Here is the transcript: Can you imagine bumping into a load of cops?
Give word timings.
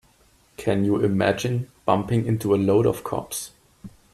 Can 0.57 0.83
you 0.83 0.95
imagine 1.03 1.69
bumping 1.85 2.25
into 2.25 2.55
a 2.55 2.57
load 2.57 2.87
of 2.87 3.03
cops? 3.03 3.51